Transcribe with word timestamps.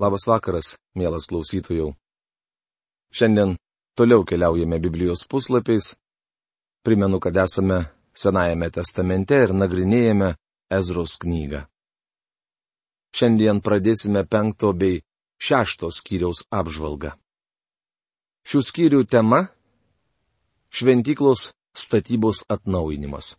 Labas 0.00 0.24
vakaras, 0.24 0.78
mielas 0.96 1.26
klausytojų. 1.28 1.90
Šiandien 3.12 3.58
toliau 3.98 4.22
keliaujame 4.24 4.78
Biblijos 4.80 5.26
puslapiais. 5.28 5.92
Primenu, 6.80 7.20
kad 7.20 7.36
esame 7.36 7.82
Senajame 8.16 8.70
testamente 8.72 9.36
ir 9.44 9.52
nagrinėjame 9.52 10.30
Ezros 10.72 11.18
knygą. 11.20 11.66
Šiandien 13.12 13.60
pradėsime 13.60 14.24
penkto 14.24 14.72
bei 14.72 15.02
šešto 15.36 15.92
skyriaus 15.92 16.46
apžvalgą. 16.48 17.12
Šių 18.48 18.60
skyrių 18.70 19.04
tema- 19.04 19.42
šventyklos 20.76 21.52
statybos 21.76 22.46
atnaujinimas. 22.48 23.36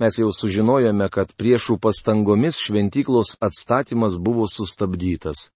Mes 0.00 0.16
jau 0.16 0.30
sužinojome, 0.32 1.10
kad 1.12 1.34
priešų 1.36 1.74
pastangomis 1.76 2.56
šventyklos 2.64 3.34
atstatymas 3.44 4.14
buvo 4.16 4.46
sustabdytas. 4.48 5.50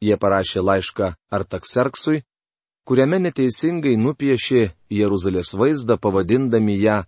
Jie 0.00 0.16
parašė 0.16 0.62
laišką 0.64 1.10
Artakserksui, 1.36 2.22
kuriame 2.88 3.18
neteisingai 3.20 3.92
nupiešė 4.00 4.62
Jeruzalės 4.96 5.52
vaizdą 5.52 5.98
pavadindami 6.00 6.78
ją 6.80 7.02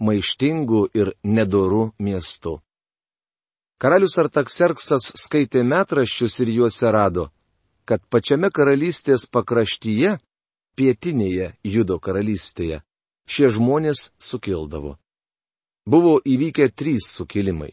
maištingu 0.00 0.86
ir 0.96 1.12
nedoru 1.22 1.90
miestu. 1.98 2.56
Karalius 3.76 4.16
Artakserksas 4.24 5.10
skaitė 5.20 5.66
metraščius 5.68 6.38
ir 6.40 6.54
juose 6.54 6.94
rado, 6.96 7.28
kad 7.84 8.00
pačiame 8.08 8.48
karalystės 8.48 9.28
pakraštyje, 9.28 10.16
pietinėje 10.80 11.52
Judo 11.76 12.00
karalystėje, 12.00 12.80
šie 13.28 13.52
žmonės 13.52 14.08
sukildavo 14.16 14.96
buvo 15.90 16.20
įvykę 16.24 16.70
trys 16.78 17.10
sukilimai. 17.16 17.72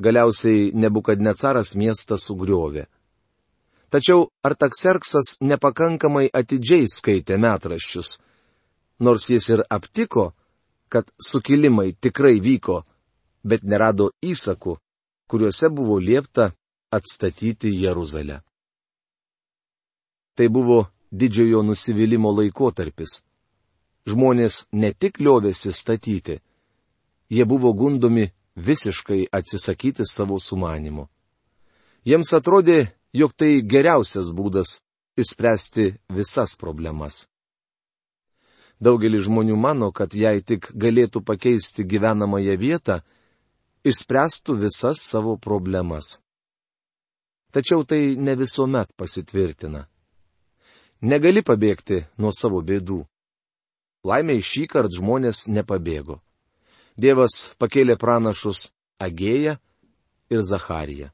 Galiausiai 0.00 0.72
nebukadnecaras 0.74 1.74
miestą 1.76 2.16
sugriovė. 2.18 2.86
Tačiau 3.92 4.30
Artakserksas 4.42 5.36
nepakankamai 5.40 6.26
atidžiai 6.40 6.88
skaitė 6.90 7.36
metraščius, 7.38 8.16
nors 8.98 9.28
jis 9.30 9.50
ir 9.54 9.62
aptiko, 9.70 10.32
kad 10.88 11.06
sukilimai 11.28 11.92
tikrai 12.00 12.40
vyko, 12.40 12.82
bet 13.44 13.62
nerado 13.62 14.10
įsakų, 14.22 14.74
kuriuose 15.30 15.70
buvo 15.70 16.00
liepta 16.00 16.50
atstatyti 16.90 17.70
Jeruzalę. 17.84 18.40
Tai 20.34 20.48
buvo 20.50 20.80
didžiojo 21.12 21.62
nusivylimų 21.62 22.32
laikotarpis. 22.40 23.20
Žmonės 24.10 24.64
ne 24.72 24.90
tik 24.92 25.20
liovėsi 25.22 25.70
statyti, 25.72 26.40
jie 27.34 27.44
buvo 27.44 27.72
gundomi 27.72 28.30
visiškai 28.56 29.26
atsisakyti 29.34 30.06
savo 30.06 30.38
sumanimų. 30.38 31.08
Jiems 32.06 32.30
atrodė, 32.36 32.94
jog 33.12 33.32
tai 33.34 33.62
geriausias 33.62 34.30
būdas 34.30 34.80
išspręsti 35.18 35.94
visas 36.14 36.54
problemas. 36.60 37.24
Daugelis 38.80 39.24
žmonių 39.26 39.56
mano, 39.56 39.90
kad 39.92 40.14
jei 40.14 40.42
tik 40.42 40.68
galėtų 40.74 41.22
pakeisti 41.24 41.86
gyvenamąją 41.86 42.56
vietą, 42.58 43.00
išspręstų 43.86 44.58
visas 44.66 45.06
savo 45.10 45.36
problemas. 45.38 46.18
Tačiau 47.54 47.84
tai 47.86 48.16
ne 48.18 48.34
visuomet 48.34 48.90
pasitvirtina. 48.98 49.86
Negali 51.00 51.42
pabėgti 51.46 52.02
nuo 52.18 52.32
savo 52.34 52.60
bėdų. 52.66 53.04
Laimiai 54.04 54.42
šį 54.42 54.66
kartą 54.68 54.98
žmonės 54.98 55.46
nepabėgo. 55.48 56.18
Dievas 56.96 57.54
pakėlė 57.58 57.96
pranašus 57.98 58.70
Agėją 59.02 59.56
ir 60.30 60.42
Zachariją. 60.46 61.08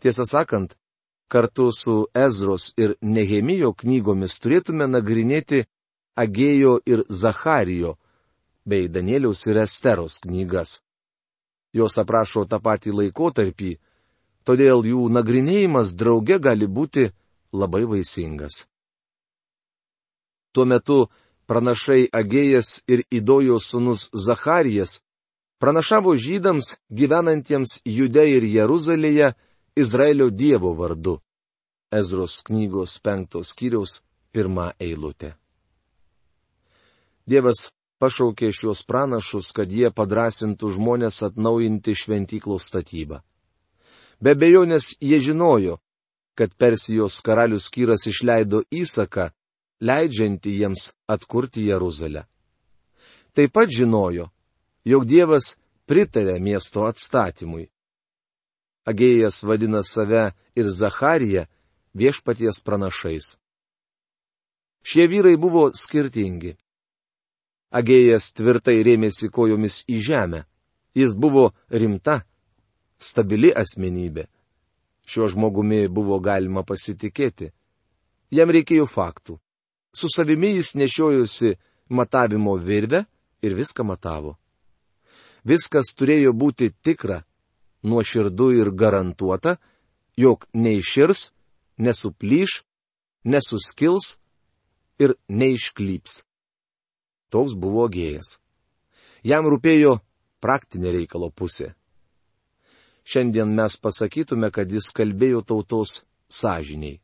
Tiesą 0.00 0.24
sakant, 0.26 0.72
kartu 1.28 1.68
su 1.72 2.06
Ezros 2.14 2.72
ir 2.76 2.96
Nehemijo 3.00 3.72
knygomis 3.76 4.38
turėtume 4.40 4.88
nagrinėti 4.88 5.66
Agėjo 6.16 6.78
ir 6.86 7.04
Zacharijo 7.08 7.96
bei 8.64 8.88
Danieliaus 8.88 9.46
ir 9.46 9.60
Esteros 9.62 10.18
knygas. 10.24 10.80
Jos 11.72 11.96
aprašo 12.00 12.44
tą 12.48 12.58
patį 12.60 12.92
laikotarpį, 12.98 13.70
todėl 14.44 14.84
jų 14.84 15.06
nagrinėjimas 15.12 15.94
drauge 15.96 16.38
gali 16.38 16.68
būti 16.68 17.08
labai 17.52 17.84
vaisingas. 17.88 18.64
Tuo 20.52 20.64
metu 20.68 21.06
pranašai 21.52 22.06
Agėjas 22.16 22.78
ir 22.88 23.02
Idojo 23.12 23.58
sūnus 23.60 24.06
Zacharijas 24.16 25.02
pranašavo 25.60 26.14
žydams 26.16 26.72
gyvenantiems 26.88 27.82
Jude 27.84 28.24
ir 28.36 28.46
Jeruzalėje 28.48 29.34
Izraelio 29.76 30.30
Dievo 30.30 30.72
vardu. 30.78 31.18
Ezros 31.92 32.38
knygos 32.48 32.96
penktos 33.04 33.52
skyriaus 33.52 34.00
pirmą 34.32 34.70
eilutę. 34.80 35.34
Dievas 37.28 37.68
pašaukė 38.00 38.48
šios 38.56 38.80
pranašus, 38.88 39.52
kad 39.52 39.68
jie 39.68 39.92
padrasintų 39.92 40.72
žmonės 40.78 41.20
atnaujinti 41.28 41.92
šventyklos 41.94 42.70
statybą. 42.72 43.20
Be 44.24 44.32
bejonės 44.34 44.94
jie 45.04 45.20
žinojo, 45.20 45.76
kad 46.34 46.56
Persijos 46.56 47.20
karalius 47.20 47.68
Kyras 47.68 48.08
išleido 48.08 48.64
įsaką, 48.72 49.28
leidžianti 49.82 50.54
jiems 50.58 50.92
atkurti 51.10 51.66
Jeruzalę. 51.66 52.24
Taip 53.34 53.52
pat 53.52 53.70
žinojo, 53.72 54.28
jog 54.84 55.06
Dievas 55.08 55.56
pritarė 55.88 56.38
miesto 56.40 56.86
atstatymui. 56.86 57.66
Agėjas 58.86 59.42
vadina 59.46 59.82
save 59.86 60.32
ir 60.58 60.68
Zachariją 60.68 61.46
viešpaties 61.94 62.60
pranašais. 62.66 63.36
Šie 64.82 65.06
vyrai 65.06 65.36
buvo 65.38 65.70
skirtingi. 65.74 66.56
Agėjas 67.72 68.32
tvirtai 68.36 68.82
rėmėsi 68.84 69.30
kojomis 69.32 69.84
į 69.88 70.00
žemę. 70.08 70.42
Jis 70.98 71.14
buvo 71.16 71.52
rimta, 71.70 72.20
stabili 72.98 73.52
asmenybė. 73.54 74.26
Šiuo 75.08 75.30
žmogumi 75.32 75.86
buvo 75.88 76.18
galima 76.20 76.66
pasitikėti. 76.66 77.48
Jam 78.30 78.52
reikėjo 78.52 78.84
faktų. 78.90 79.38
Su 79.94 80.08
savimi 80.08 80.54
jis 80.56 80.74
nešiojusi 80.74 81.54
matavimo 81.88 82.56
virvę 82.56 83.04
ir 83.42 83.54
viską 83.54 83.84
matavo. 83.84 84.36
Viskas 85.44 85.92
turėjo 85.98 86.32
būti 86.32 86.70
tikra, 86.82 87.22
nuoširdu 87.82 88.50
ir 88.60 88.70
garantuota, 88.70 89.56
jog 90.16 90.46
neiširs, 90.54 91.32
nesuplyš, 91.76 92.62
nesuskils 93.24 94.16
ir 95.02 95.16
neišklyps. 95.28 96.22
Toks 97.32 97.56
buvo 97.58 97.88
gėjas. 97.88 98.38
Jam 99.24 99.46
rūpėjo 99.50 99.98
praktinė 100.42 100.92
reikalo 100.94 101.30
pusė. 101.30 101.72
Šiandien 103.02 103.50
mes 103.54 103.76
pasakytume, 103.82 104.50
kad 104.54 104.70
jis 104.70 104.92
kalbėjo 104.94 105.42
tautos 105.42 106.02
sąžiniai. 106.30 107.00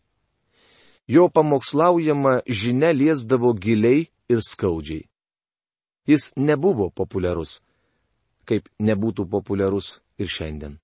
Jo 1.08 1.28
pamokslaujama 1.28 2.42
žinia 2.46 2.92
liesdavo 2.92 3.52
giliai 3.54 4.08
ir 4.28 4.40
skaudžiai. 4.50 5.08
Jis 6.06 6.32
nebuvo 6.36 6.90
populiarus, 6.90 7.62
kaip 8.44 8.68
nebūtų 8.76 9.24
populiarus 9.28 10.00
ir 10.20 10.28
šiandien. 10.28 10.76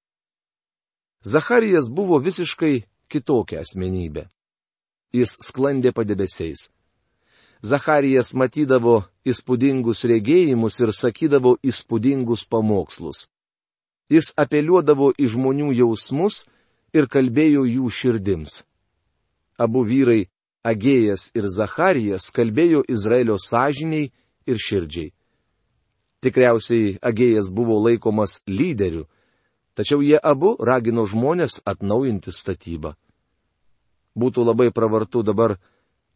Zacharijas 1.25 1.93
buvo 1.93 2.19
visiškai 2.25 2.85
kitokia 3.09 3.61
asmenybė. 3.61 4.25
Jis 5.13 5.37
sklandė 5.45 5.93
padebesiais. 5.93 6.71
Zacharijas 7.61 8.33
matydavo 8.33 9.05
įspūdingus 9.29 10.05
regėjimus 10.09 10.81
ir 10.81 10.93
sakydavo 10.93 11.57
įspūdingus 11.61 12.49
pamokslus. 12.49 13.29
Jis 14.09 14.33
apeliuodavo 14.41 15.13
į 15.21 15.29
žmonių 15.37 15.73
jausmus 15.85 16.47
ir 16.97 17.09
kalbėjo 17.13 17.65
jų 17.69 17.89
širdims 17.93 18.63
abu 19.59 19.85
vyrai 19.85 20.27
Agėjas 20.65 21.29
ir 21.37 21.45
Zacharijas 21.53 22.31
kalbėjo 22.33 22.81
Izraelio 22.89 23.37
sąžiniai 23.37 24.09
ir 24.49 24.61
širdžiai. 24.67 25.11
Tikriausiai 26.25 26.95
Agėjas 27.05 27.51
buvo 27.53 27.77
laikomas 27.85 28.41
lyderiu, 28.49 29.05
tačiau 29.77 30.01
jie 30.01 30.17
abu 30.17 30.55
ragino 30.57 31.05
žmonės 31.05 31.61
atnaujinti 31.69 32.33
statybą. 32.33 32.95
Būtų 34.17 34.47
labai 34.49 34.71
pravartu 34.73 35.21
dabar 35.27 35.59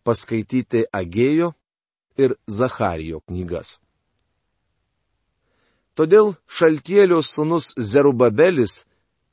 paskaityti 0.08 0.86
Agėjo 0.88 1.52
ir 2.16 2.38
Zacharijo 2.48 3.20
knygas. 3.28 3.76
Todėl 5.98 6.36
šaltėlio 6.46 7.18
sunus 7.26 7.74
Zerubabelis 7.76 8.84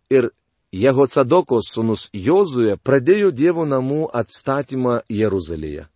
ir 0.09 0.31
Jehocadokos 0.73 1.69
sūnus 1.73 2.09
Jozuje 2.13 2.77
pradėjo 2.77 3.31
Dievo 3.31 3.65
namų 3.65 4.09
atstatymą 4.13 5.01
Jeruzalėje. 5.09 5.87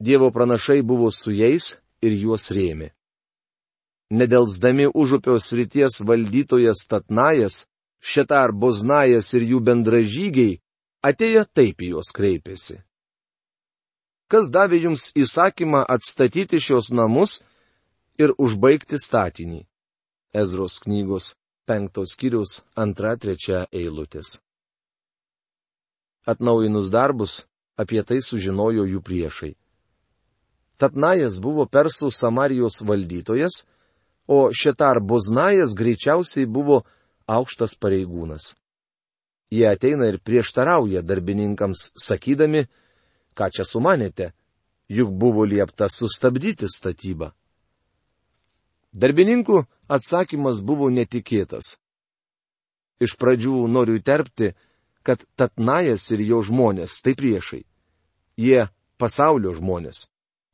Dievo 0.00 0.30
pranašai 0.30 0.80
buvo 0.82 1.10
su 1.12 1.32
jais 1.32 1.76
ir 2.00 2.12
juos 2.16 2.50
rėmė. 2.50 2.92
Nedelsdami 4.10 4.88
užupio 4.94 5.36
srities 5.40 6.00
valdytojas 6.06 6.86
Tatnajas 6.88 7.66
Šetar 8.00 8.52
Boznajas 8.52 9.28
ir 9.36 9.44
jų 9.44 9.60
bendražygiai 9.60 10.58
atėję 11.04 11.44
taip 11.52 11.82
į 11.84 11.92
juos 11.94 12.10
kreipėsi. 12.16 12.80
Kas 14.30 14.48
davė 14.48 14.80
jums 14.86 15.10
įsakymą 15.18 15.82
atstatyti 15.84 16.60
šios 16.62 16.90
namus 16.94 17.40
ir 18.18 18.32
užbaigti 18.38 18.98
statinį? 18.98 19.66
Ezros 20.32 20.78
knygos 20.84 21.34
penktos 21.70 22.16
kiriaus 22.18 22.60
antra 22.74 23.14
trečia 23.22 23.62
eilutės. 23.70 24.40
Atnaujinus 26.26 26.90
darbus, 26.90 27.40
apie 27.78 28.02
tai 28.02 28.18
sužinojo 28.26 28.88
jų 28.90 29.00
priešai. 29.06 29.52
Tatnajas 30.80 31.38
buvo 31.44 31.66
persų 31.70 32.10
Samarijos 32.10 32.80
valdytojas, 32.88 33.62
o 34.26 34.48
Šetar 34.50 35.00
Boznajas 35.00 35.76
greičiausiai 35.78 36.46
buvo 36.46 36.82
aukštas 37.30 37.76
pareigūnas. 37.78 38.54
Jie 39.50 39.66
ateina 39.70 40.06
ir 40.10 40.20
prieštarauja 40.22 41.02
darbininkams, 41.02 41.90
sakydami, 41.98 42.66
ką 43.34 43.50
čia 43.54 43.66
sumanėte, 43.66 44.30
juk 44.88 45.10
buvo 45.10 45.46
liepta 45.46 45.90
sustabdyti 45.90 46.70
statybą. 46.70 47.30
Darbininkų 48.92 49.64
atsakymas 49.88 50.60
buvo 50.60 50.90
netikėtas. 50.90 51.76
Iš 53.00 53.16
pradžių 53.16 53.66
noriu 53.70 53.96
įterpti, 54.00 54.52
kad 55.02 55.24
Tatnajas 55.36 56.10
ir 56.12 56.24
jo 56.26 56.40
žmonės 56.44 57.00
tai 57.00 57.14
priešai. 57.16 57.62
Jie 58.36 58.66
pasaulio 59.00 59.54
žmonės 59.56 60.10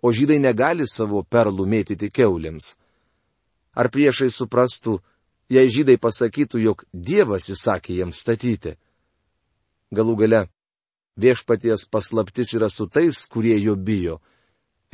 o 0.06 0.12
žydai 0.12 0.38
negali 0.38 0.86
savo 0.86 1.22
perlų 1.24 1.66
mėtyti 1.66 2.10
keuliams. 2.14 2.74
Ar 3.76 3.90
priešai 3.92 4.28
suprastų, 4.32 5.00
jei 5.50 5.70
žydai 5.72 5.96
pasakytų, 6.00 6.60
jog 6.62 6.84
Dievas 6.92 7.50
įsakė 7.52 7.96
jiems 7.98 8.20
statyti? 8.22 8.76
Galų 9.90 10.14
gale, 10.22 10.42
viešpaties 11.18 11.86
paslaptis 11.90 12.54
yra 12.54 12.70
su 12.70 12.86
tais, 12.86 13.24
kurie 13.26 13.56
jo 13.58 13.76
bijo, 13.76 14.20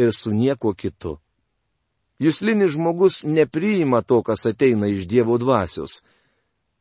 ir 0.00 0.12
su 0.16 0.32
niekuo 0.32 0.72
kitu. 0.74 1.18
Juslinis 2.22 2.70
žmogus 2.76 3.24
nepriima 3.24 4.02
to, 4.02 4.22
kas 4.22 4.46
ateina 4.46 4.86
iš 4.86 5.08
Dievo 5.10 5.38
dvasios. 5.42 6.02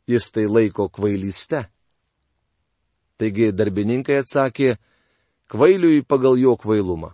Jis 0.06 0.32
tai 0.32 0.46
laiko 0.46 0.86
kvailyste. 0.90 1.64
Taigi 3.18 3.52
darbininkai 3.54 4.20
atsakė, 4.22 4.76
kvailiui 5.50 6.04
pagal 6.06 6.38
jo 6.38 6.54
kvailumą. 6.62 7.14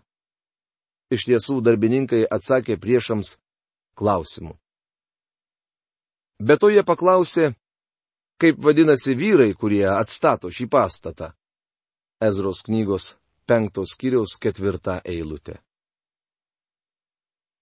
Iš 1.12 1.28
tiesų 1.30 1.62
darbininkai 1.64 2.26
atsakė 2.28 2.76
priešams 2.84 3.38
klausimu. 3.96 4.58
Be 6.40 6.58
to 6.60 6.70
jie 6.70 6.84
paklausė, 6.84 7.54
kaip 8.42 8.60
vadinasi 8.60 9.16
vyrai, 9.16 9.54
kurie 9.56 9.86
atstato 9.88 10.52
šį 10.52 10.68
pastatą. 10.70 11.32
Ezros 12.20 12.66
knygos 12.68 13.16
penktos 13.48 13.96
kiriaus 13.96 14.36
ketvirta 14.42 15.00
eilutė. 15.06 15.62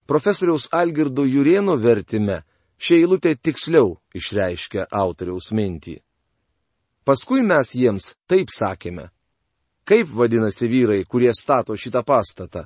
Profesoriaus 0.06 0.68
Algirdo 0.70 1.24
Jurieno 1.26 1.74
vertime 1.82 2.42
ši 2.78 3.00
eilutė 3.00 3.34
tiksliau 3.42 3.96
išreiškia 4.14 4.86
autoriaus 4.94 5.50
mintį. 5.50 5.96
Paskui 7.06 7.42
mes 7.42 7.72
jiems 7.74 8.12
taip 8.30 8.50
sakėme. 8.54 9.08
Kaip 9.86 10.10
vadinasi 10.10 10.66
vyrai, 10.70 11.04
kurie 11.06 11.30
stato 11.34 11.76
šitą 11.78 12.02
pastatą? 12.06 12.64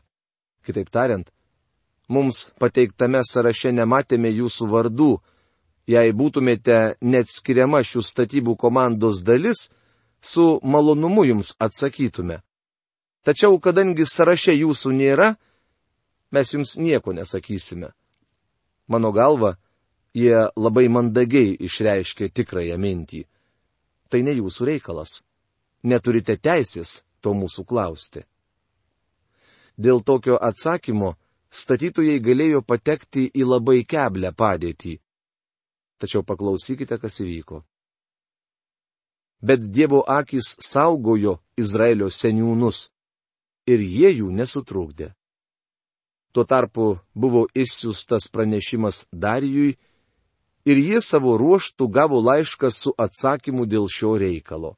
Kitaip 0.64 0.88
tariant, 0.92 1.26
mums 2.08 2.46
pateiktame 2.60 3.20
sąraše 3.24 3.72
nematėme 3.72 4.32
jūsų 4.32 4.68
vardų. 4.72 5.10
Jei 5.88 6.12
būtumėte 6.12 6.96
net 7.00 7.28
skiriama 7.32 7.80
šių 7.84 8.02
statybų 8.04 8.56
komandos 8.56 9.20
dalis, 9.24 9.68
su 10.20 10.60
malonumu 10.62 11.24
jums 11.24 11.54
atsakytume. 11.58 12.40
Tačiau, 13.24 13.56
kadangi 13.60 14.04
sąraše 14.08 14.54
jūsų 14.56 14.92
nėra, 14.96 15.34
mes 16.30 16.52
jums 16.54 16.76
nieko 16.76 17.12
nesakysime. 17.12 17.90
Mano 18.90 19.12
galva, 19.12 19.54
jie 20.14 20.34
labai 20.56 20.88
mandagiai 20.90 21.56
išreiškė 21.66 22.30
tikrąją 22.34 22.78
mintį. 22.78 23.24
Tai 24.10 24.22
ne 24.26 24.34
jūsų 24.34 24.66
reikalas. 24.72 25.20
Neturite 25.82 26.36
teisės 26.36 27.00
to 27.22 27.32
mūsų 27.34 27.64
klausti. 27.64 28.24
Dėl 29.80 30.02
tokio 30.04 30.36
atsakymo 30.36 31.14
statytojai 31.50 32.18
galėjo 32.20 32.62
patekti 32.62 33.30
į 33.30 33.46
labai 33.46 33.82
keblę 33.86 34.32
padėtį. 34.36 34.98
Tačiau 36.00 36.24
paklausykite, 36.24 36.98
kas 36.98 37.20
įvyko. 37.20 37.62
Bet 39.40 39.70
Dievo 39.72 40.02
akis 40.04 40.54
saugojo 40.60 41.38
Izraelio 41.56 42.10
seniūnus 42.12 42.90
ir 43.66 43.80
jie 43.80 44.10
jų 44.18 44.28
nesutrūkdė. 44.36 45.14
Tuo 46.32 46.44
tarpu 46.44 46.98
buvo 47.14 47.46
išsiųstas 47.54 48.28
pranešimas 48.32 49.06
Darijui 49.12 49.76
ir 50.64 50.76
jie 50.78 51.00
savo 51.02 51.36
ruoštų 51.40 51.88
gavo 51.90 52.20
laišką 52.22 52.70
su 52.70 52.92
atsakymu 52.98 53.66
dėl 53.66 53.88
šio 53.90 54.14
reikalo. 54.20 54.76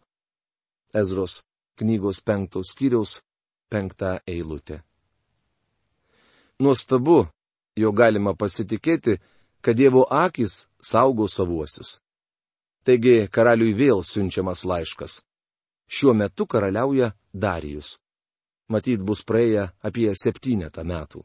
Ezros 0.95 1.43
knygos 1.77 2.23
penktos 2.25 2.73
kiriaus 2.79 3.21
penktą 3.69 4.19
eilutę. 4.27 4.83
Nuostabu, 6.61 7.27
jo 7.77 7.93
galima 7.93 8.35
pasitikėti, 8.37 9.19
kad 9.61 9.77
Dievo 9.77 10.05
akis 10.11 10.67
saugo 10.81 11.29
savuosius. 11.29 11.99
Taigi 12.85 13.29
karaliui 13.31 13.75
vėl 13.79 14.03
siunčiamas 14.03 14.65
laiškas. 14.65 15.21
Šiuo 15.89 16.15
metu 16.15 16.47
karaliauja 16.47 17.13
Darijus. 17.33 17.99
Matyt, 18.69 19.01
bus 19.05 19.21
praėję 19.29 19.69
apie 19.85 20.13
septynetą 20.17 20.85
metų. 20.85 21.23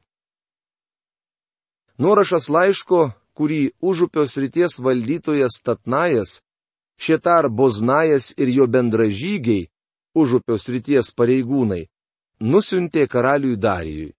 Nuorašas 1.98 2.50
laiško, 2.54 3.12
kurį 3.38 3.72
užupios 3.82 4.38
ryties 4.38 4.78
valdytojas 4.78 5.62
Tatnajas, 5.66 6.42
Šetar 6.98 7.50
Boznajas 7.50 8.34
ir 8.38 8.50
jo 8.54 8.68
bendražygiai, 8.70 9.68
užupios 10.18 10.70
ryties 10.70 11.10
pareigūnai, 11.18 11.88
nusiuntė 12.42 13.08
karaliui 13.10 13.58
Darijui. 13.58 14.14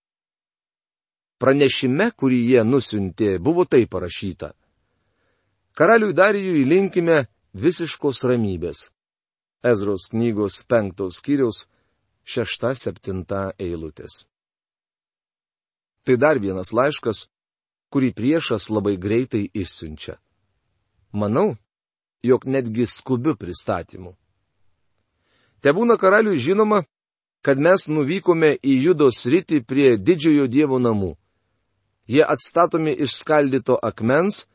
Pranešime, 1.38 2.10
kurį 2.18 2.38
jie 2.50 2.62
nusintė, 2.66 3.38
buvo 3.38 3.64
tai 3.64 3.84
parašyta. 3.86 4.52
Karaliui 5.78 6.14
Darijui 6.14 6.64
linkime 6.66 7.28
visiškos 7.54 8.24
ramybės. 8.26 8.88
Ezros 9.62 10.08
knygos 10.10 10.64
penktos 10.66 11.18
skyriaus 11.22 11.66
šešta 12.26 12.74
septinta 12.74 13.52
eilutės. 13.58 14.26
Tai 16.02 16.16
dar 16.18 16.38
vienas 16.42 16.72
laiškas, 16.74 17.26
kurį 17.92 18.12
priešas 18.12 18.68
labai 18.70 18.96
greitai 18.96 19.48
išsiunčia. 19.54 20.18
Manau, 21.12 21.56
jog 22.22 22.44
netgi 22.46 22.86
skubiu 22.86 23.36
pristatymu. 23.36 24.12
Te 25.60 25.72
būna 25.72 25.96
karaliui 25.98 26.38
žinoma, 26.38 26.84
kad 27.42 27.58
mes 27.58 27.88
nuvykome 27.88 28.56
į 28.62 28.74
judos 28.84 29.24
rytį 29.26 29.62
prie 29.64 29.96
didžiojo 29.96 30.46
dievo 30.46 30.78
namų. 30.78 31.14
Jie 32.08 32.24
atstatomi 32.24 32.92
iš 32.92 33.18
skaldyto 33.20 33.78
akmens, 33.82 34.46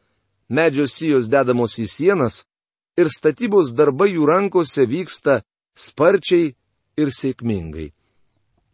medžio 0.50 0.88
sijos 0.88 1.30
dedamos 1.30 1.78
į 1.80 1.88
sienas 1.88 2.44
ir 2.98 3.10
statybos 3.10 3.74
darbai 3.78 4.13
jų 4.13 4.25
rankose 4.30 4.86
vyksta 4.90 5.42
sparčiai 5.75 6.54
ir 6.98 7.12
sėkmingai. 7.13 7.92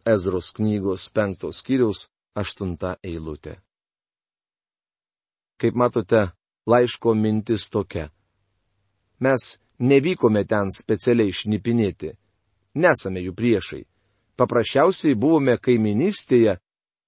Ezros 0.04 0.52
knygos 0.56 1.08
penktos 1.12 1.60
skyriaus 1.60 2.08
aštunta 2.34 2.96
eilutė. 3.04 3.58
Kaip 5.60 5.76
matote, 5.76 6.30
laiško 6.66 7.14
mintis 7.14 7.68
tokia. 7.68 8.08
Mes 9.20 9.58
nevykome 9.78 10.44
ten 10.48 10.72
specialiai 10.72 11.34
šnipinėti. 11.36 12.14
Nesame 12.80 13.20
jų 13.24 13.34
priešai. 13.36 13.82
Paprasčiausiai 14.40 15.18
buvome 15.18 15.58
kaiminystėje 15.60 16.56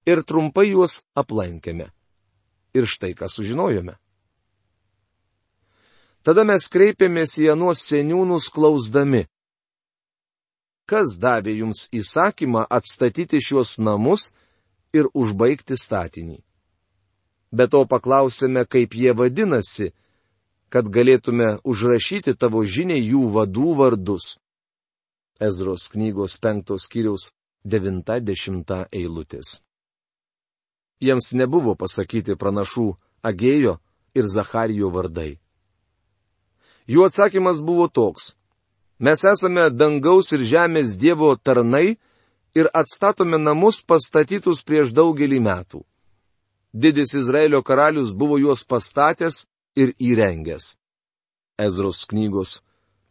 ir 0.05 0.23
trumpai 0.27 0.67
juos 0.69 1.01
aplankėme. 1.17 1.89
Ir 2.77 2.85
štai 2.89 3.13
ką 3.17 3.29
sužinojome. 3.29 3.95
Tada 6.23 6.45
mes 6.47 6.69
kreipėmės 6.71 7.35
į 7.41 7.49
anuos 7.53 7.81
seniūnus 7.83 8.47
klausdami. 8.53 9.25
Kas 10.87 11.17
davė 11.19 11.57
jums 11.57 11.87
įsakymą 11.95 12.65
atstatyti 12.69 13.41
šiuos 13.43 13.77
namus 13.79 14.31
ir 14.95 15.09
užbaigti 15.13 15.77
statinį? 15.79 16.39
Be 17.53 17.67
to 17.69 17.83
paklausėme, 17.85 18.65
kaip 18.65 18.95
jie 18.97 19.13
vadinasi, 19.13 19.91
kad 20.73 20.89
galėtume 20.89 21.59
užrašyti 21.63 22.33
tavo 22.33 22.63
žiniai 22.65 23.03
jų 23.13 23.27
vadų 23.35 23.75
vardus. 23.77 24.39
Ezros 25.37 25.85
knygos 25.93 26.39
penktos 26.41 26.89
kiriaus 26.89 27.29
90 27.65 28.87
eilutės 28.89 29.59
jiems 31.03 31.33
nebuvo 31.35 31.75
pasakyti 31.75 32.37
pranašų 32.39 32.93
Agėjo 33.23 33.77
ir 34.17 34.27
Zacharijo 34.27 34.89
vardai. 34.93 35.37
Jų 36.87 37.05
atsakymas 37.07 37.61
buvo 37.63 37.87
toks. 37.87 38.33
Mes 38.99 39.23
esame 39.23 39.69
dangaus 39.71 40.33
ir 40.35 40.43
žemės 40.47 40.97
Dievo 40.99 41.31
tarnai 41.35 41.95
ir 42.55 42.69
atstatome 42.75 43.39
namus 43.39 43.79
pastatytus 43.81 44.63
prieš 44.67 44.91
daugelį 44.95 45.39
metų. 45.43 45.83
Didis 46.73 47.13
Izraelio 47.13 47.61
karalius 47.61 48.13
buvo 48.13 48.37
juos 48.37 48.63
pastatęs 48.65 49.45
ir 49.75 49.93
įrengęs. 49.99 50.75
Ezros 51.57 52.05
knygos 52.09 52.61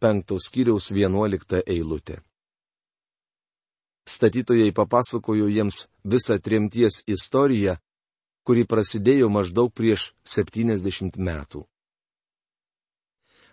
penktos 0.03 0.49
kiriaus 0.51 0.91
vienuolikta 0.91 1.63
eilutė. 1.67 2.19
Statytojai 4.03 4.73
papasakojo 4.75 5.47
jiems 5.47 5.87
visą 6.03 6.41
trimties 6.43 7.05
istoriją, 7.07 7.77
kuri 8.43 8.67
prasidėjo 8.67 9.29
maždaug 9.31 9.71
prieš 9.71 10.11
70 10.27 11.21
metų. 11.23 11.63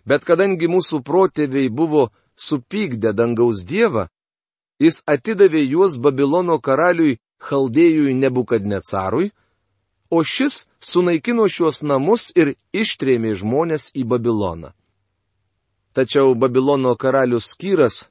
Bet 0.02 0.26
kadangi 0.26 0.66
mūsų 0.66 1.04
protėviai 1.06 1.70
buvo 1.70 2.08
supykdę 2.34 3.12
dangaus 3.14 3.62
dievą, 3.62 4.08
jis 4.82 5.04
atidavė 5.06 5.62
juos 5.70 6.00
Babilono 6.02 6.58
karaliui 6.58 7.20
Chaldėjui 7.38 8.16
Nebukadnecarui, 8.18 9.30
o 10.10 10.22
šis 10.24 10.66
sunaikino 10.80 11.46
šiuos 11.48 11.82
namus 11.86 12.30
ir 12.36 12.54
ištrėmė 12.74 13.34
žmonės 13.38 13.90
į 13.94 14.04
Babiloną. 14.10 14.72
Tačiau 15.94 16.34
Babilono 16.34 16.94
karalius 16.96 17.54
Kyras 17.58 18.08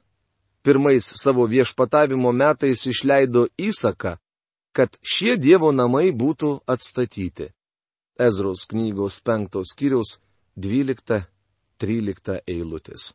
pirmais 0.62 1.04
savo 1.22 1.46
viešpatavimo 1.48 2.32
metais 2.32 2.86
išleido 2.86 3.46
įsaką, 3.56 4.16
kad 4.72 4.96
šie 5.02 5.36
Dievo 5.36 5.72
namai 5.72 6.10
būtų 6.12 6.60
atstatyti. 6.66 7.50
Ezros 8.20 8.66
knygos 8.68 9.20
penktos 9.24 9.72
kiriaus 9.76 10.18
12-13 10.60 12.40
eilutės. 12.46 13.14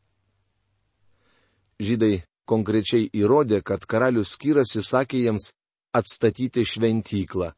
Žydai 1.78 2.24
konkrečiai 2.50 3.10
įrodė, 3.14 3.62
kad 3.62 3.86
karalius 3.86 4.38
Kyras 4.42 4.74
įsakė 4.80 5.26
jiems 5.26 5.54
atstatyti 5.94 6.66
šventyklą. 6.66 7.54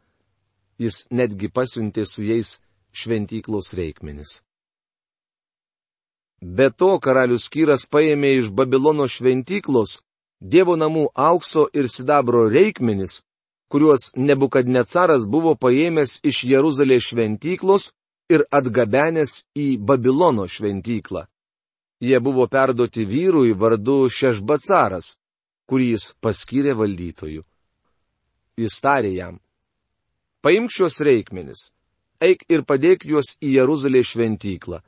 Jis 0.78 1.08
netgi 1.12 1.50
pasiuntė 1.50 2.06
su 2.06 2.22
jais 2.24 2.58
šventyklos 2.94 3.74
reikmenis. 3.78 4.42
Be 6.42 6.70
to 6.70 7.00
karalius 7.02 7.48
Kyras 7.50 7.88
paėmė 7.90 8.36
iš 8.40 8.52
Babilono 8.54 9.08
šventyklos 9.10 10.02
Dievo 10.40 10.76
namų 10.78 11.08
aukso 11.18 11.64
ir 11.74 11.88
sidabro 11.90 12.44
reikmenis, 12.50 13.24
kuriuos 13.74 14.12
Nebukadnecaras 14.16 15.26
buvo 15.26 15.56
paėmęs 15.58 16.20
iš 16.24 16.44
Jeruzalės 16.46 17.10
šventyklos 17.10 17.94
ir 18.30 18.44
atgabenęs 18.52 19.48
į 19.58 19.80
Babilono 19.82 20.46
šventyklą. 20.46 21.26
Jie 22.00 22.20
buvo 22.22 22.46
perduoti 22.48 23.08
vyrui 23.10 23.56
vardu 23.58 24.06
Šešbacaras, 24.14 25.18
kurį 25.66 25.90
jis 25.96 26.12
paskyrė 26.22 26.78
valdytoju. 26.78 27.42
Jis 28.62 28.78
tarė 28.82 29.16
jam. 29.16 29.40
Paimk 30.42 30.72
šios 30.72 31.02
reikmenis, 31.02 31.72
eik 32.22 32.46
ir 32.50 32.64
padėk 32.64 33.08
juos 33.10 33.36
į 33.42 33.58
Jeruzalės 33.58 34.14
šventyklą 34.14 34.82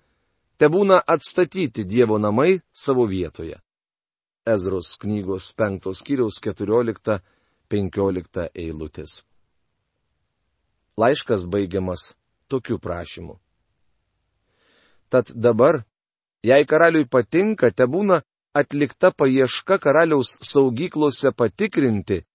te 0.60 0.68
būna 0.68 1.00
atstatyti 1.08 1.86
Dievo 1.88 2.20
namai 2.20 2.60
savo 2.76 3.08
vietoje. 3.08 3.56
Ezros 4.46 4.98
knygos 5.00 5.54
5 5.56 5.94
skyriaus 5.96 6.40
14-15 6.44 8.50
eilutės. 8.64 9.22
Laiškas 11.00 11.46
baigiamas 11.48 12.14
tokiu 12.52 12.80
prašymu. 12.80 13.40
Tad 15.10 15.32
dabar, 15.32 15.86
jei 16.44 16.66
karaliui 16.66 17.08
patinka, 17.08 17.72
te 17.72 17.88
būna 17.88 18.22
atlikta 18.54 19.14
paieška 19.16 19.80
karaliaus 19.80 20.36
saugyklose 20.44 21.32
patikrinti, 21.32 22.26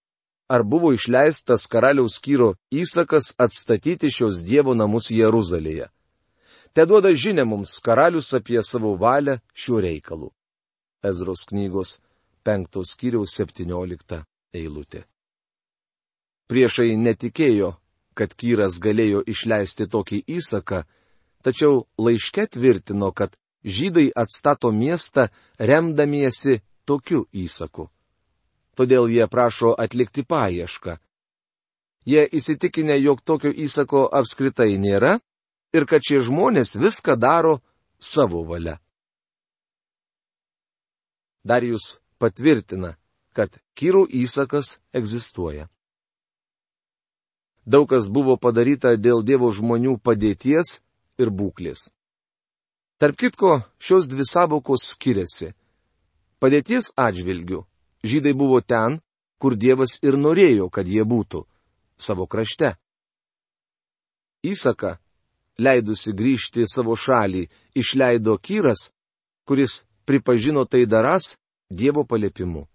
ar 0.49 0.63
buvo 0.63 0.93
išleistas 0.93 1.67
karaliaus 1.73 2.21
kyro 2.21 2.55
įsakas 2.71 3.35
atstatyti 3.39 4.11
šios 4.11 4.45
Dievo 4.45 4.75
namus 4.75 5.11
Jeruzalėje 5.11 5.91
te 6.75 6.87
duoda 6.87 7.13
žinia 7.15 7.45
mums 7.47 7.79
karalius 7.87 8.33
apie 8.35 8.63
savo 8.71 8.97
valią 8.99 9.39
šiuo 9.55 9.81
reikalu. 9.87 10.29
Ezros 11.11 11.47
knygos 11.49 11.99
penktos 12.45 12.95
kiriaus 12.99 13.37
septyniolikta 13.39 14.25
eilutė. 14.61 15.05
Priešai 16.51 16.97
netikėjo, 17.01 17.71
kad 18.19 18.35
Kyras 18.35 18.81
galėjo 18.83 19.23
išleisti 19.33 19.87
tokį 19.95 20.19
įsaką, 20.39 20.83
tačiau 21.47 21.87
laiške 21.99 22.47
tvirtino, 22.57 23.13
kad 23.13 23.37
žydai 23.65 24.11
atstato 24.23 24.73
miestą 24.73 25.29
remdamiesi 25.59 26.61
tokiu 26.85 27.25
įsaku. 27.33 27.89
Todėl 28.75 29.07
jie 29.11 29.27
prašo 29.31 29.75
atlikti 29.79 30.25
paiešką. 30.27 30.99
Jie 32.05 32.25
įsitikinę, 32.37 32.99
jog 33.01 33.23
tokio 33.25 33.49
įsako 33.49 34.09
apskritai 34.13 34.75
nėra 34.79 35.19
ir 35.73 35.87
kad 35.89 36.05
šie 36.05 36.21
žmonės 36.27 36.75
viską 36.77 37.17
daro 37.17 37.61
savo 37.99 38.43
valia. 38.45 38.77
Darijus 41.45 41.99
patvirtina, 42.19 42.97
kad 43.33 43.57
kyrų 43.77 44.05
įsakas 44.25 44.79
egzistuoja. 44.93 45.69
Daug 47.65 47.89
kas 47.89 48.07
buvo 48.09 48.37
padaryta 48.37 48.95
dėl 49.01 49.25
Dievo 49.25 49.49
žmonių 49.53 49.97
padėties 50.05 50.79
ir 51.17 51.31
būklės. 51.33 51.89
Tarp 53.01 53.17
kitko, 53.17 53.63
šios 53.81 54.09
dvi 54.09 54.27
savokos 54.29 54.85
skiriasi. 54.93 55.55
Padėties 56.41 56.93
atžvilgių 57.01 57.65
žydai 58.05 58.35
buvo 58.37 58.61
ten, 58.61 59.01
kur 59.41 59.57
Dievas 59.57 59.99
ir 60.05 60.17
norėjo, 60.21 60.71
kad 60.71 60.87
jie 60.87 61.05
būtų- 61.05 61.45
savo 62.07 62.27
krašte. 62.27 62.77
Įsaka 64.45 64.99
leidusi 65.59 66.13
grįžti 66.13 66.65
į 66.65 66.69
savo 66.69 66.95
šalį, 66.97 67.49
išleido 67.75 68.37
Kyras, 68.39 68.93
kuris 69.47 69.85
pripažino 70.05 70.65
tai 70.65 70.87
daras 70.87 71.37
Dievo 71.71 72.05
paliepimu. 72.05 72.69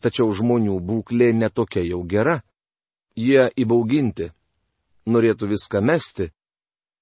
Tačiau 0.00 0.32
žmonių 0.32 0.80
būklė 0.80 1.32
netokia 1.32 1.84
jau 1.84 2.02
gera. 2.04 2.42
Jie 3.16 3.50
įbauginti, 3.56 4.32
norėtų 5.06 5.48
viską 5.52 5.80
mesti, 5.80 6.32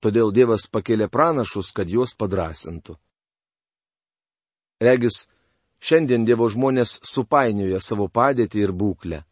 todėl 0.02 0.32
Dievas 0.34 0.66
pakėlė 0.68 1.08
pranašus, 1.08 1.72
kad 1.72 1.88
juos 1.88 2.14
padrasintų. 2.18 2.98
Regis, 4.82 5.26
šiandien 5.82 6.24
Dievo 6.28 6.46
žmonės 6.52 7.00
supainioja 7.02 7.82
savo 7.82 8.06
padėtį 8.08 8.62
ir 8.62 8.72
būklę. 8.72 9.24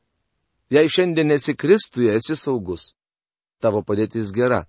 Jei 0.70 0.90
šiandien 0.90 1.30
esi 1.34 1.54
Kristuje, 1.54 2.12
esi 2.18 2.36
saugus. 2.38 2.92
Tavo 3.62 3.82
padėtis 3.86 4.34
gera 4.34 4.64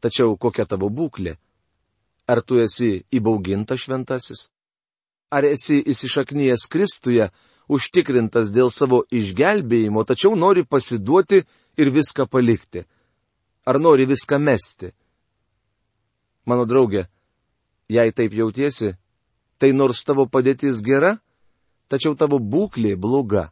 Tačiau 0.00 0.36
kokia 0.36 0.66
tavo 0.68 0.90
būklė? 0.92 1.36
Ar 2.28 2.42
tu 2.42 2.60
esi 2.60 3.04
įbaugintas 3.14 3.86
šventasis? 3.86 4.48
Ar 5.32 5.46
esi 5.46 5.80
įsišaknyjęs 5.82 6.66
Kristuje, 6.70 7.30
užtikrintas 7.66 8.52
dėl 8.54 8.70
savo 8.70 9.02
išgelbėjimo, 9.10 10.04
tačiau 10.06 10.36
nori 10.38 10.66
pasiduoti 10.66 11.42
ir 11.80 11.90
viską 11.94 12.28
palikti? 12.30 12.84
Ar 13.66 13.80
nori 13.82 14.06
viską 14.06 14.38
mesti? 14.38 14.92
Mano 16.46 16.66
draugė, 16.70 17.06
jei 17.90 18.12
taip 18.14 18.36
jautiesi, 18.38 18.92
tai 19.58 19.72
nors 19.72 20.04
tavo 20.04 20.26
padėtis 20.28 20.82
gera, 20.84 21.16
tačiau 21.88 22.16
tavo 22.18 22.38
būklė 22.38 22.96
bloga. 22.96 23.50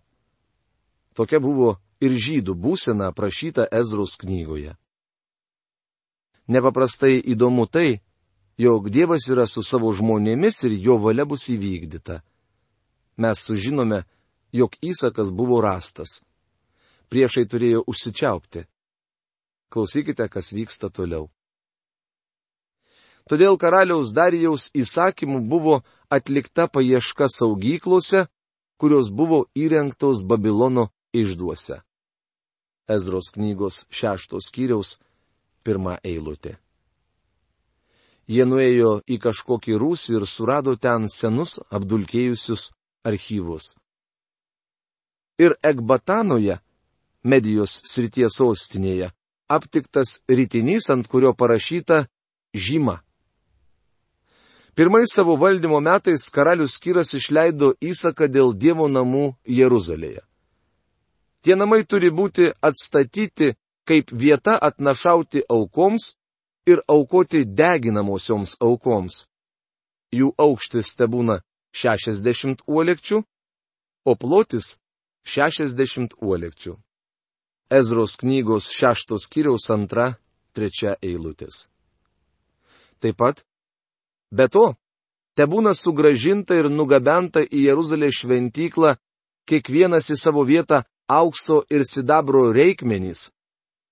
Tokia 1.14 1.40
buvo 1.40 1.76
ir 2.02 2.16
žydų 2.18 2.56
būsena 2.58 3.10
aprašyta 3.12 3.68
Ezros 3.70 4.16
knygoje. 4.20 4.74
Nepaprastai 6.48 7.16
įdomu 7.32 7.66
tai, 7.66 8.02
jog 8.58 8.90
Dievas 8.90 9.30
yra 9.32 9.46
su 9.48 9.62
savo 9.62 9.92
žmonėmis 9.96 10.64
ir 10.68 10.76
jo 10.76 10.98
valia 11.00 11.24
bus 11.24 11.48
įvykdyta. 11.48 12.20
Mes 13.16 13.40
sužinome, 13.46 14.02
jog 14.52 14.76
įsakas 14.82 15.30
buvo 15.32 15.62
rastas. 15.64 16.20
Priešai 17.08 17.46
turėjo 17.46 17.84
užsičiaupti. 17.86 18.66
Klausykite, 19.70 20.28
kas 20.28 20.52
vyksta 20.52 20.90
toliau. 20.90 21.30
Todėl 23.30 23.56
karaliaus 23.56 24.12
Darijaus 24.12 24.68
įsakymų 24.76 25.40
buvo 25.48 25.78
atlikta 26.12 26.66
paieška 26.68 27.30
saugyklose, 27.32 28.26
kurios 28.76 29.08
buvo 29.08 29.46
įrengtos 29.56 30.20
Babilono 30.22 30.90
išduose. 31.16 31.80
Ezros 32.88 33.30
knygos 33.32 33.86
šeštos 33.88 34.50
kiriaus 34.52 34.98
pirmą 35.64 35.96
eilutę. 36.04 36.58
Jie 38.28 38.44
nuėjo 38.48 38.98
į 39.08 39.18
kažkokį 39.20 39.78
rūsį 39.80 40.18
ir 40.18 40.26
surado 40.28 40.76
ten 40.76 41.08
senus 41.12 41.58
apdulkėjusius 41.72 42.70
archyvus. 43.04 43.74
Ir 45.40 45.56
Ekbatanoje, 45.64 46.60
medijos 47.24 47.80
srities 47.88 48.36
sostinėje, 48.38 49.10
aptiktas 49.48 50.20
rytinys, 50.28 50.88
ant 50.92 51.08
kurio 51.08 51.34
parašyta 51.36 52.04
žyma. 52.54 53.00
Pirmais 54.74 55.06
savo 55.14 55.36
valdymo 55.36 55.80
metais 55.80 56.30
karalius 56.34 56.80
Kyras 56.82 57.14
išleido 57.14 57.74
įsaką 57.78 58.26
dėl 58.26 58.54
Dievo 58.58 58.88
namų 58.90 59.36
Jeruzalėje. 59.46 60.24
Tie 61.46 61.54
namai 61.54 61.84
turi 61.86 62.10
būti 62.10 62.48
atstatyti 62.58 63.52
kaip 63.86 64.10
vieta 64.10 64.56
atnašauti 64.58 65.44
aukoms 65.48 66.14
ir 66.66 66.82
aukoti 66.88 67.44
deginamosioms 67.44 68.56
aukoms. 68.60 69.28
Jų 70.10 70.32
aukštis 70.38 70.94
te 70.98 71.06
būna 71.06 71.38
60 71.74 72.66
uolekčių, 72.66 73.22
o 74.10 74.12
plotis 74.18 74.74
60 75.22 76.18
uolekčių. 76.18 76.74
Ezros 77.70 78.18
knygos 78.20 78.72
šeštos 78.74 79.30
kiriaus 79.30 79.70
antra, 79.70 80.14
trečia 80.54 80.98
eilutės. 81.02 81.68
Taip 83.00 83.18
pat 83.18 83.44
Be 84.34 84.48
to, 84.50 84.74
te 85.38 85.46
būna 85.46 85.74
sugražinta 85.78 86.58
ir 86.58 86.70
nugabenta 86.70 87.44
į 87.44 87.68
Jeruzalės 87.68 88.18
šventyklą 88.22 88.96
kiekvienas 89.46 90.10
į 90.10 90.16
savo 90.18 90.42
vietą 90.48 90.82
aukso 91.06 91.62
ir 91.70 91.84
sidabro 91.86 92.48
reikmenys, 92.56 93.28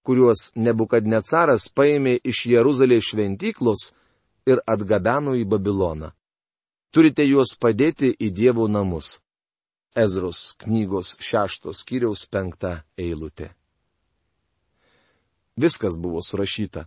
kuriuos 0.02 0.50
Nebukadnecaras 0.56 1.68
paėmė 1.76 2.18
iš 2.24 2.46
Jeruzalės 2.54 3.12
šventyklos 3.12 3.92
ir 4.50 4.62
atgabeno 4.66 5.36
į 5.38 5.44
Babiloną. 5.46 6.10
Turite 6.92 7.24
juos 7.24 7.54
padėti 7.56 8.10
į 8.12 8.32
Dievo 8.36 8.66
namus. 8.68 9.18
Ezros 9.94 10.54
knygos 10.60 11.18
šeštos 11.20 11.84
kiriaus 11.88 12.24
penktą 12.26 12.80
eilutę. 12.98 13.52
Viskas 15.56 15.98
buvo 16.00 16.20
surašyta. 16.24 16.86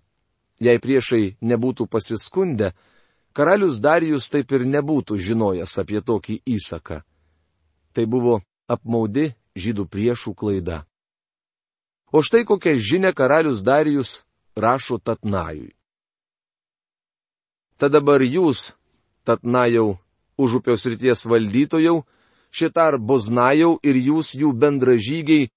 Jei 0.60 0.82
priešai 0.82 1.36
nebūtų 1.42 1.86
pasiskundę, 1.92 2.72
karalius 3.36 3.82
Darijus 3.84 4.30
taip 4.32 4.52
ir 4.56 4.64
nebūtų 4.64 5.20
žinojęs 5.20 5.76
apie 5.82 6.00
tokį 6.00 6.40
įsaką. 6.56 7.02
Tai 7.92 8.06
buvo 8.08 8.40
apmaudi 8.72 9.34
žydų 9.60 9.88
priešų 9.92 10.32
klaida. 10.40 10.84
O 12.16 12.24
štai 12.24 12.46
kokią 12.48 12.78
žinę 12.80 13.12
karalius 13.12 13.60
Darijus 13.64 14.24
rašo 14.56 14.98
Tatnajui. 15.04 15.76
Tad 17.76 17.92
dabar 17.92 18.24
jūs, 18.24 18.72
Tatnajau, 19.28 19.98
užupios 20.40 20.86
ryties 20.88 21.26
valdytojau, 21.28 22.06
šitar 22.56 22.96
Boznajau 23.00 23.76
ir 23.84 24.00
jūs 24.00 24.32
jų 24.40 24.54
bendražygiai, 24.56 25.50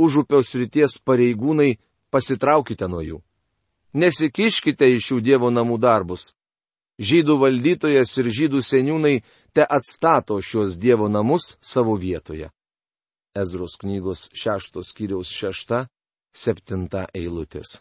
užupios 0.00 0.54
ryties 0.56 0.96
pareigūnai, 1.04 1.76
pasitraukite 2.08 2.88
nuo 2.88 3.04
jų. 3.04 3.20
Nesikiškite 3.92 4.88
iš 4.96 5.10
šių 5.10 5.20
Dievo 5.20 5.52
namų 5.52 5.76
darbus 5.80 6.30
žydų 6.98 7.36
valdytojas 7.40 8.12
ir 8.20 8.30
žydų 8.38 8.62
seniūnai 8.64 9.16
te 9.52 9.64
atstato 9.64 10.40
šios 10.40 10.78
Dievo 10.80 11.08
namus 11.08 11.56
savo 11.60 11.96
vietoje. 11.96 12.50
Ezros 13.36 13.76
knygos 13.80 14.28
šeštos 14.32 14.92
kiriaus 14.96 15.28
šešta, 15.28 15.86
septinta 16.32 17.06
eilutės. 17.14 17.80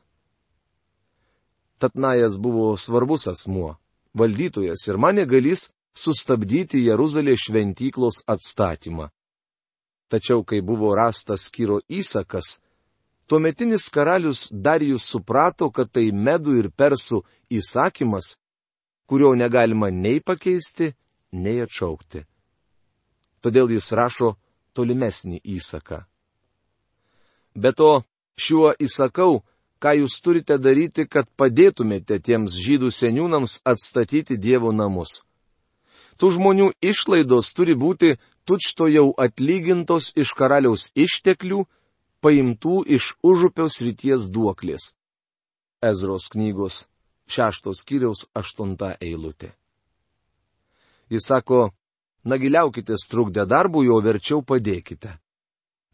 Tatnajas 1.80 2.38
buvo 2.40 2.76
svarbus 2.80 3.28
asmuo, 3.28 3.76
valdytojas 4.14 4.88
ir 4.88 4.98
mane 5.00 5.26
galys 5.28 5.70
sustabdyti 5.96 6.84
Jeruzalės 6.84 7.48
šventyklos 7.48 8.24
atstatymą. 8.28 9.10
Tačiau, 10.12 10.44
kai 10.44 10.62
buvo 10.62 10.94
rastas 10.96 11.48
Kyro 11.52 11.80
įsakas, 11.90 12.60
tuometinis 13.28 13.90
karalius 13.90 14.48
Darijus 14.52 15.08
suprato, 15.10 15.72
kad 15.72 15.90
tai 15.92 16.12
medų 16.12 16.60
ir 16.62 16.70
persų 16.70 17.24
įsakymas, 17.50 18.36
kurio 19.06 19.34
negalima 19.36 19.90
nei 19.92 20.20
pakeisti, 20.20 20.94
nei 21.32 21.62
atšaukti. 21.66 22.26
Todėl 23.42 23.76
jis 23.76 23.92
rašo 23.94 24.36
tolimesnį 24.74 25.42
įsaką. 25.58 26.02
Be 27.56 27.72
to, 27.72 27.92
šiuo 28.36 28.74
įsakau, 28.82 29.44
ką 29.80 29.94
jūs 30.02 30.18
turite 30.26 30.58
daryti, 30.60 31.06
kad 31.08 31.30
padėtumėte 31.40 32.20
tiems 32.20 32.58
žydų 32.66 32.90
seniūnams 32.92 33.62
atstatyti 33.72 34.38
Dievo 34.38 34.74
namus. 34.74 35.22
Tų 36.20 36.32
žmonių 36.36 36.72
išlaidos 36.82 37.52
turi 37.56 37.76
būti 37.76 38.16
tučto 38.48 38.88
jau 38.88 39.12
atlygintos 39.20 40.14
iš 40.16 40.32
karaliaus 40.38 40.90
išteklių, 40.96 41.66
paimtų 42.24 42.82
iš 42.98 43.14
užupiaus 43.24 43.82
ryties 43.86 44.30
duoklės. 44.34 44.96
Ezros 45.84 46.32
knygos 46.34 46.86
šeštos 47.28 47.82
kiriaus 47.86 48.26
aštunta 48.34 48.96
eilutė. 49.02 49.52
Jis 51.10 51.28
sako, 51.28 51.70
nagiliaukite 52.24 52.98
strukdę 52.98 53.46
darbui, 53.46 53.90
o 53.90 54.00
verčiau 54.02 54.42
padėkite. 54.42 55.18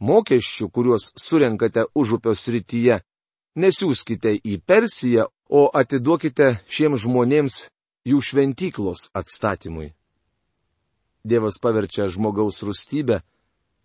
Mokesčių, 0.02 0.70
kuriuos 0.74 1.12
surenkate 1.20 1.86
užupio 1.96 2.34
srityje, 2.36 3.02
nesiūskite 3.56 4.34
į 4.40 4.58
Persiją, 4.66 5.28
o 5.52 5.68
atiduokite 5.68 6.62
šiems 6.72 7.04
žmonėms 7.04 7.58
jų 8.08 8.22
šventyklos 8.24 9.10
atstatymui. 9.14 9.92
Dievas 11.28 11.60
paverčia 11.62 12.08
žmogaus 12.10 12.64
rūstybę 12.66 13.20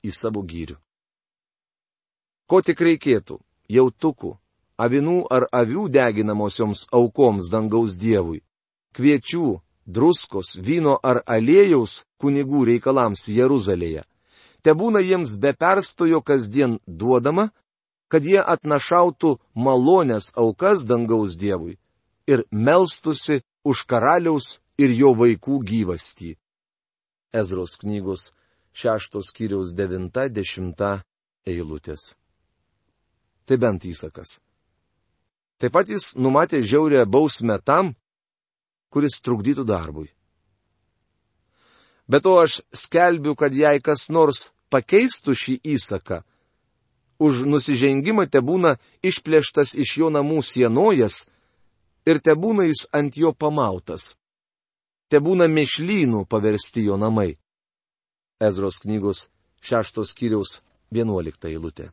į 0.07 0.13
savo 0.15 0.41
gyrių. 0.47 0.79
Ko 2.47 2.63
tik 2.63 2.81
reikėtų- 2.81 3.41
jautukų, 3.77 4.39
avinų 4.77 5.27
ar 5.31 5.49
avių 5.53 5.89
deginamosioms 5.93 6.87
aukoms 6.93 7.49
dangaus 7.53 7.97
dievui, 8.01 8.43
kviečių, 8.97 9.61
druskos, 9.87 10.57
vyno 10.57 10.99
ar 11.03 11.23
aliejaus 11.27 12.05
kunigų 12.21 12.65
reikalams 12.73 13.29
Jeruzalėje. 13.29 14.05
Te 14.63 14.75
būna 14.75 15.01
jiems 15.01 15.37
be 15.39 15.53
perstojo 15.55 16.21
kasdien 16.23 16.79
duodama, 16.87 17.51
kad 18.09 18.25
jie 18.25 18.41
atnašautų 18.43 19.37
malonės 19.55 20.33
aukas 20.35 20.85
dangaus 20.87 21.37
dievui 21.39 21.79
ir 22.27 22.45
melstusi 22.51 23.43
už 23.65 23.85
karaliaus 23.87 24.59
ir 24.79 24.91
jo 24.95 25.15
vaikų 25.15 25.61
gyvastį. 25.71 26.35
Ezros 27.35 27.77
knygos 27.81 28.31
šeštos 28.77 29.31
kiriaus 29.35 29.75
devinta 29.75 30.27
dešimta 30.29 31.03
eilutės. 31.47 32.15
Tai 33.47 33.57
bent 33.63 33.87
įsakas. 33.87 34.41
Taip 35.61 35.73
pat 35.73 35.89
jis 35.89 36.15
numatė 36.21 36.61
žiaurę 36.61 37.07
bausmę 37.09 37.57
tam, 37.65 37.95
kuris 38.93 39.21
trukdytų 39.25 39.65
darbui. 39.65 40.11
Bet 42.07 42.23
to 42.23 42.37
aš 42.39 42.61
skelbiu, 42.77 43.35
kad 43.35 43.55
jei 43.57 43.81
kas 43.83 44.09
nors 44.13 44.51
pakeistų 44.71 45.35
šį 45.35 45.55
įsaką, 45.75 46.23
už 47.19 47.47
nusižengimą 47.49 48.29
te 48.31 48.43
būna 48.45 48.77
išplėštas 49.03 49.75
iš 49.81 49.97
jo 50.03 50.11
namų 50.13 50.43
sienojas 50.45 51.27
ir 52.07 52.21
te 52.21 52.37
būna 52.37 52.69
jis 52.69 52.87
ant 52.93 53.17
jo 53.17 53.33
pamautas. 53.33 54.15
Te 55.09 55.23
būna 55.23 55.47
mišlynų 55.49 56.27
paversti 56.29 56.85
jo 56.87 56.99
namai. 57.01 57.37
Ezros 58.43 58.83
knygos 58.85 59.29
šeštos 59.63 60.13
kiriaus 60.13 60.61
vienuolikta 60.93 61.49
eilutė. 61.49 61.91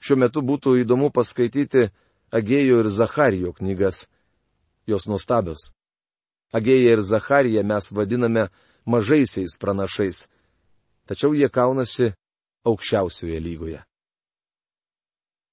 Šiuo 0.00 0.16
metu 0.16 0.40
būtų 0.40 0.80
įdomu 0.82 1.10
paskaityti 1.12 1.90
Agėjo 2.32 2.80
ir 2.80 2.88
Zacharijo 2.88 3.52
knygas. 3.52 4.06
Jos 4.86 5.06
nuostabios. 5.10 5.70
Agėją 6.52 6.96
ir 6.96 7.02
Zachariją 7.02 7.62
mes 7.66 7.92
vadiname 7.92 8.48
mažaisiais 8.86 9.54
pranašais, 9.58 10.26
tačiau 11.06 11.34
jie 11.34 11.48
kaunasi 11.48 12.12
aukščiausioje 12.66 13.38
lygoje. 13.40 13.80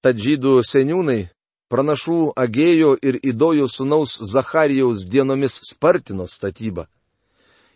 Tad 0.02 0.18
žydų 0.22 0.62
seniūnai 0.64 1.28
pranašų 1.70 2.34
Agėjo 2.38 2.96
ir 3.04 3.20
Idojo 3.22 3.68
sunaus 3.68 4.18
Zacharijaus 4.32 5.06
dienomis 5.10 5.60
spartino 5.70 6.28
statybą. 6.28 6.88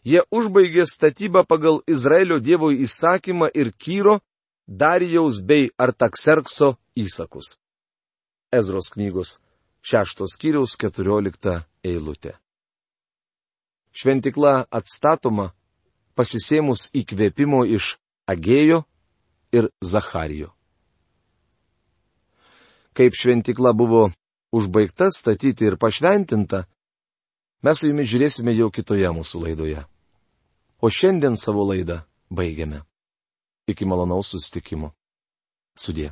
Jie 0.03 0.23
užbaigė 0.33 0.87
statybą 0.89 1.43
pagal 1.45 1.81
Izraelio 1.85 2.39
Dievo 2.39 2.71
įsakymą 2.73 3.51
ir 3.53 3.73
Kyro 3.77 4.21
Darijaus 4.71 5.41
bei 5.43 5.67
Artakserkso 5.77 6.77
įsakus. 6.95 7.57
Ezros 8.55 8.87
knygos 8.95 9.33
šeštos 9.83 10.37
kiriaus 10.39 10.77
keturiolikta 10.79 11.65
eilutė. 11.83 12.37
Šventikla 13.91 14.69
atstatoma 14.71 15.49
pasisėmus 16.15 16.87
įkvėpimo 16.95 17.65
iš 17.67 17.97
Agėjo 18.31 18.85
ir 19.51 19.67
Zacharijo. 19.83 20.53
Kaip 22.95 23.17
šventikla 23.19 23.73
buvo 23.75 24.05
užbaigta 24.55 25.09
statyti 25.11 25.67
ir 25.67 25.75
pašventinta, 25.75 26.63
mes 27.59 27.83
su 27.83 27.91
jumis 27.91 28.07
žiūrėsime 28.07 28.55
jau 28.55 28.71
kitoje 28.71 29.11
mūsų 29.19 29.43
laidoje. 29.49 29.83
O 30.79 30.87
šiandien 30.87 31.35
savo 31.35 31.67
laidą 31.67 32.05
baigiame. 32.31 32.85
Iki 33.71 33.85
malonaus 33.87 34.33
sustikimo. 34.35 34.91
Sudė. 35.79 36.11